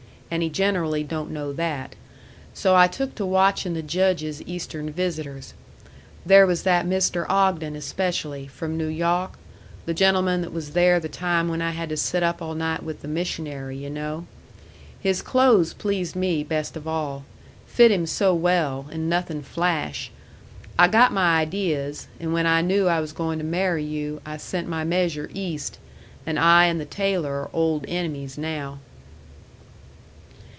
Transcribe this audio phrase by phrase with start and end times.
[0.33, 1.93] And he generally don't know that.
[2.53, 5.53] So I took to watching the Judge's Eastern visitors.
[6.25, 7.25] There was that Mr.
[7.27, 9.37] Ogden especially, from New Yawk
[9.85, 12.81] the gentleman that was there the time when I had to sit up all night
[12.81, 14.25] with the missionary, yu' know.
[15.01, 17.25] His clothes pleased me best of all.
[17.65, 20.11] Fit him so well, and nothing flash.
[20.79, 24.37] I got my ideas, and when I knew I was going to marry you, I
[24.37, 25.77] sent my measure East
[26.25, 28.79] and I and the tailor are old enemies now."